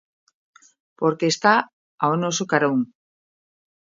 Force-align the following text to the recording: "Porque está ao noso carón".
"Porque 0.99 1.25
está 1.33 1.55
ao 2.03 2.13
noso 2.23 2.43
carón". 2.51 2.79